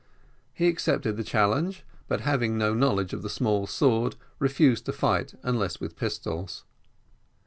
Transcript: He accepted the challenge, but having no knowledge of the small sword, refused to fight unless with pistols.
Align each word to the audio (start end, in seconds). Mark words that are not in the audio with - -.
He 0.51 0.67
accepted 0.67 1.15
the 1.15 1.23
challenge, 1.23 1.83
but 2.07 2.21
having 2.21 2.57
no 2.57 2.73
knowledge 2.73 3.13
of 3.13 3.21
the 3.21 3.29
small 3.29 3.67
sword, 3.67 4.15
refused 4.39 4.87
to 4.87 4.93
fight 4.93 5.35
unless 5.43 5.79
with 5.79 5.95
pistols. 5.95 6.63